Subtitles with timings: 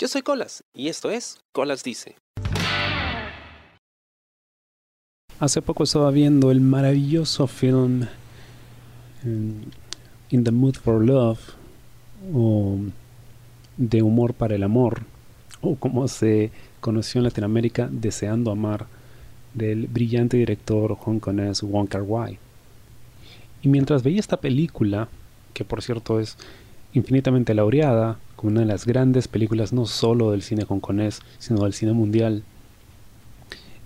[0.00, 2.14] Yo soy Colas y esto es Colas Dice.
[5.40, 8.06] Hace poco estaba viendo el maravilloso film
[9.24, 11.40] In the Mood for Love
[12.32, 12.78] o
[13.76, 15.02] De Humor para el Amor
[15.62, 18.86] o como se conoció en Latinoamérica Deseando Amar
[19.52, 22.38] del brillante director hongkonés Wong Kar Wai.
[23.62, 25.08] Y mientras veía esta película,
[25.54, 26.36] que por cierto es
[26.92, 31.72] infinitamente laureada, como una de las grandes películas no solo del cine hongkonés, sino del
[31.72, 32.44] cine mundial,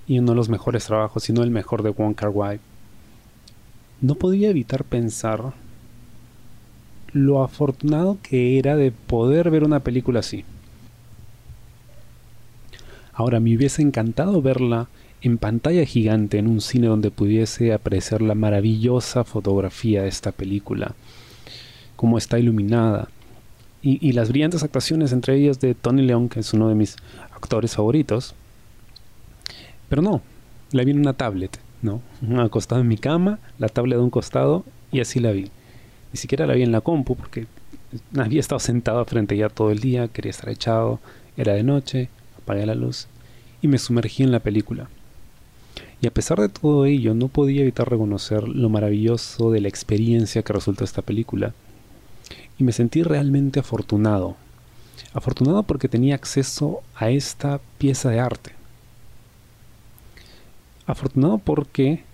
[0.07, 2.33] y uno de los mejores trabajos, sino el mejor de Wong Kar
[4.01, 5.55] no podía evitar pensar
[7.13, 10.45] lo afortunado que era de poder ver una película así.
[13.13, 14.89] Ahora, me hubiese encantado verla
[15.21, 20.95] en pantalla gigante en un cine donde pudiese apreciar la maravillosa fotografía de esta película,
[22.03, 23.09] cómo está iluminada,
[23.81, 26.97] y, las brillantes actuaciones entre ellas de Tony Leung, que es uno de mis
[27.33, 28.35] actores favoritos.
[29.89, 30.21] Pero no,
[30.73, 32.01] la vi en una tablet, ¿no?
[32.41, 35.51] Acostado en mi cama, la tablet de un costado, y así la vi.
[36.13, 37.47] Ni siquiera la vi en la compu, porque
[38.17, 40.99] había estado sentado frente a ella todo el día, quería estar echado,
[41.37, 43.07] era de noche, apagué la luz
[43.63, 44.89] y me sumergí en la película.
[46.01, 50.43] Y a pesar de todo ello, no podía evitar reconocer lo maravilloso de la experiencia
[50.43, 51.55] que resultó esta película.
[52.63, 54.37] Y me sentí realmente afortunado.
[55.15, 58.53] Afortunado porque tenía acceso a esta pieza de arte.
[60.87, 62.05] Afortunado porque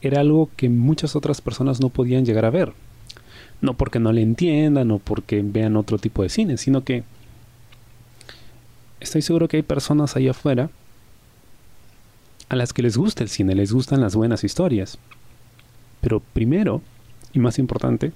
[0.00, 2.72] era algo que muchas otras personas no podían llegar a ver.
[3.60, 7.04] No porque no le entiendan o porque vean otro tipo de cine, sino que
[8.98, 10.68] estoy seguro que hay personas ahí afuera
[12.48, 14.98] a las que les gusta el cine, les gustan las buenas historias.
[16.00, 16.82] Pero primero,
[17.32, 18.10] y más importante,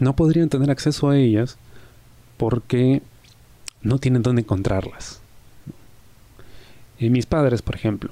[0.00, 1.56] no podrían tener acceso a ellas
[2.36, 3.02] porque
[3.82, 5.20] no tienen dónde encontrarlas.
[6.98, 8.10] Y mis padres, por ejemplo,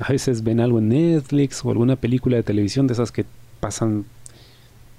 [0.00, 3.24] a veces ven algo en Netflix o alguna película de televisión de esas que
[3.60, 4.04] pasan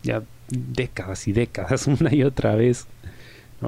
[0.04, 2.88] ya décadas y décadas una y otra vez.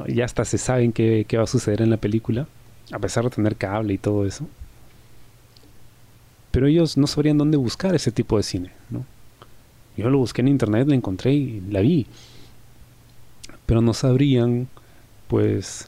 [0.08, 2.48] Ya hasta se saben qué, qué va a suceder en la película,
[2.92, 4.48] a pesar de tener cable y todo eso
[6.52, 8.72] pero ellos no sabrían dónde buscar ese tipo de cine.
[8.90, 9.06] ¿no?
[9.98, 12.06] Yo lo busqué en internet, la encontré y la vi,
[13.72, 14.68] pero no sabrían,
[15.30, 15.88] pues,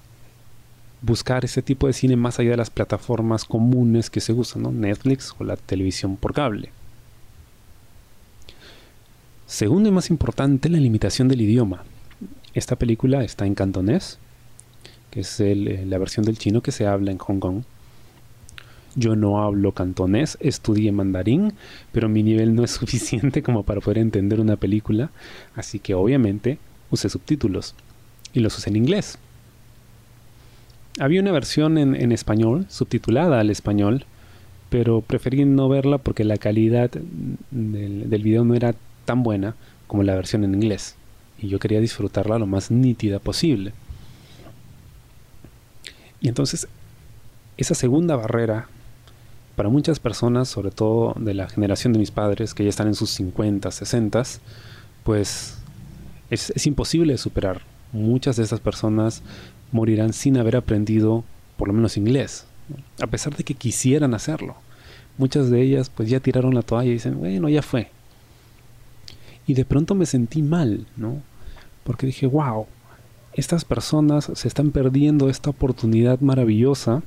[1.02, 4.72] buscar ese tipo de cine más allá de las plataformas comunes que se usan, ¿no?
[4.72, 6.70] Netflix o la televisión por cable.
[9.48, 11.84] Segundo y más importante, la limitación del idioma.
[12.54, 14.18] Esta película está en cantonés,
[15.12, 17.64] que es eh, la versión del chino que se habla en Hong Kong.
[18.96, 21.52] Yo no hablo cantonés, estudié mandarín,
[21.92, 25.12] pero mi nivel no es suficiente como para poder entender una película,
[25.54, 26.60] así que obviamente
[26.94, 27.76] usé subtítulos
[28.34, 29.18] y los usé en inglés.
[31.00, 34.06] Había una versión en, español, subtitulada al español,
[34.70, 36.92] pero preferí no verla porque la calidad
[37.50, 39.56] del, del video no era tan buena
[39.88, 40.96] como la versión en inglés,
[41.40, 43.74] y yo quería disfrutarla lo más nítida posible.
[46.22, 46.68] Y entonces,
[47.58, 48.68] esa segunda barrera
[49.56, 52.96] para muchas personas, sobre todo de la generación de mis padres, que ya están en
[52.96, 54.24] sus 50, 60,
[55.04, 55.58] pues
[56.34, 57.62] es, imposible superar.
[57.92, 59.22] Muchas de esas personas
[59.72, 61.24] morirán sin haber aprendido
[61.58, 62.46] por lo menos inglés,
[63.00, 64.56] a pesar de que quisieran hacerlo.
[65.18, 67.90] Muchas de ellas pues ya tiraron la toalla y dicen, bueno, ya fue.
[69.46, 71.22] Y de pronto me sentí mal, ¿no?
[71.84, 72.66] Porque dije, wow,
[73.34, 77.04] estas personas se están perdiendo esta oportunidad maravillosa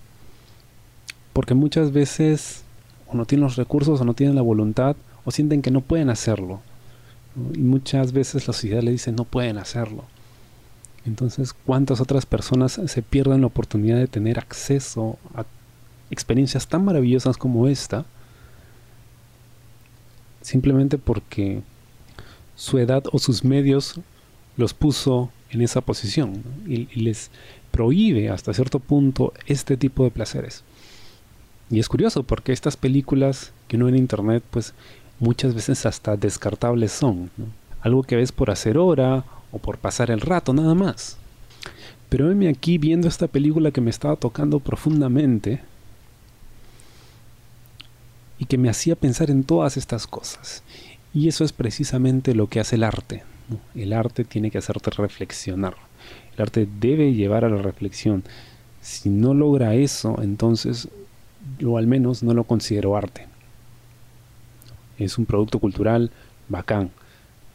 [1.32, 2.62] porque muchas veces
[3.08, 6.10] o no tienen los recursos o no tienen la voluntad o sienten que no pueden
[6.10, 6.60] hacerlo.
[7.54, 10.04] Y muchas veces la sociedad le dice no pueden hacerlo.
[11.04, 15.44] Entonces, ¿cuántas otras personas se pierden la oportunidad de tener acceso a
[16.10, 18.04] experiencias tan maravillosas como esta?
[20.40, 21.62] Simplemente porque
[22.56, 24.00] su edad o sus medios
[24.56, 27.30] los puso en esa posición y les
[27.70, 30.64] prohíbe hasta cierto punto este tipo de placeres.
[31.70, 34.72] Y es curioso porque estas películas que uno ve en internet, pues
[35.18, 37.30] muchas veces hasta descartables son.
[37.80, 41.18] Algo que ves por hacer hora o por pasar el rato, nada más.
[42.08, 45.60] Pero venme aquí viendo esta película que me estaba tocando profundamente
[48.38, 50.62] y que me hacía pensar en todas estas cosas.
[51.14, 53.24] Y eso es precisamente lo que hace el arte.
[53.74, 55.74] El arte tiene que hacerte reflexionar.
[56.34, 58.22] El arte debe llevar a la reflexión.
[58.82, 60.88] Si no logra eso, entonces
[61.58, 63.26] yo al menos no lo considero arte.
[64.98, 66.10] Es un producto cultural
[66.48, 66.90] bacán.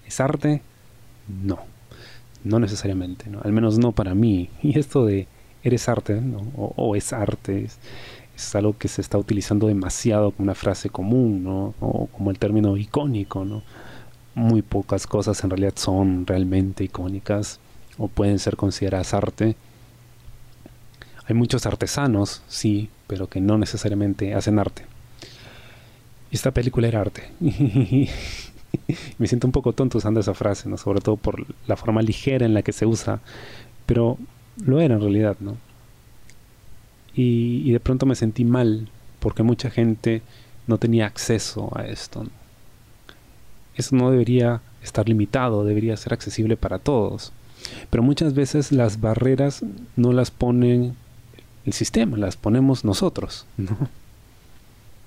[0.06, 0.62] ¿Es arte?
[1.28, 1.60] No,
[2.44, 4.50] no necesariamente, al menos no para mí.
[4.62, 5.28] Y esto de
[5.64, 6.22] eres arte
[6.56, 7.66] o, es arte.
[8.36, 11.76] Es, algo que se está utilizando demasiado como una frase común, ¿no?
[11.80, 13.46] o como el término icónico.
[13.46, 13.62] ¿no?
[14.34, 17.60] Muy pocas cosas en realidad son realmente icónicas
[17.98, 19.56] o pueden ser consideradas arte.
[21.28, 24.86] Hay muchos artesanos, sí, pero que no necesariamente hacen arte.
[26.32, 27.30] Esta película era arte.
[29.18, 30.78] Me siento un poco tonto usando esa frase, ¿no?
[30.78, 33.20] sobre todo por la forma ligera en la que se usa,
[33.86, 34.18] pero
[34.66, 35.58] lo era en realidad, ¿no?
[37.14, 38.88] Y, de pronto me sentí mal
[39.20, 40.22] porque mucha gente
[40.68, 42.26] no tenía acceso a esto.
[43.76, 47.34] Eso no debería estar limitado, debería ser accesible para todos.
[47.90, 49.64] Pero muchas veces las barreras
[49.98, 50.96] no las ponen
[51.66, 53.46] el sistema, las ponemos nosotros.
[53.58, 53.78] ¿no?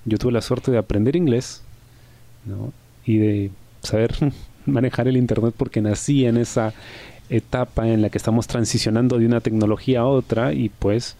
[0.05, 1.61] Yo tuve la suerte de aprender inglés
[3.05, 4.15] y de saber
[4.65, 6.73] manejar el Internet porque nací en esa
[7.29, 11.15] etapa en la que estamos transicionando de una tecnología a otra y pues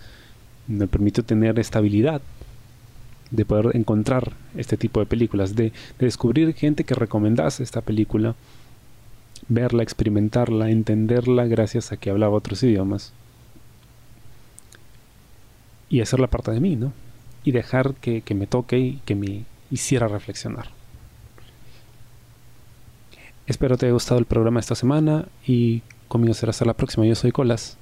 [0.68, 2.22] me permitió tener estabilidad
[3.32, 8.36] de poder encontrar este tipo de películas, de, de descubrir gente que recomendase esta película,
[9.50, 13.14] verla, experimentarla, entenderla gracias a que hablaba otros idiomas
[15.90, 16.94] y hacerla parte de mí, ¿no?
[17.46, 20.70] Y dejar que, que me toque y que me hiciera reflexionar.
[23.48, 27.06] Espero te haya gustado el programa esta semana y conmigo será hasta la próxima.
[27.06, 27.78] Yo soy Colas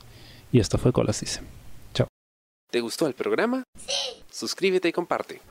[0.52, 1.42] y esto fue Colas Dice.
[1.94, 2.08] Chao.
[2.70, 3.64] ¿Te gustó el programa?
[3.78, 4.24] Sí.
[4.30, 5.42] Suscríbete y comparte.